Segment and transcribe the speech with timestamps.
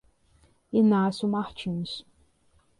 [0.71, 2.01] Inácio Martins